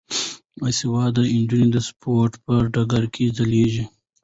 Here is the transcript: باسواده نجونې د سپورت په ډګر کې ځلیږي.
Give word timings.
باسواده 0.59 1.21
نجونې 1.41 1.67
د 1.73 1.77
سپورت 1.87 2.33
په 2.45 2.53
ډګر 2.73 3.03
کې 3.13 3.25
ځلیږي. 3.37 3.85